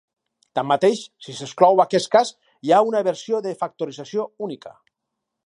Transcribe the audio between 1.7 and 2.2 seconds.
aquest